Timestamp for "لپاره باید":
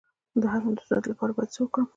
1.11-1.53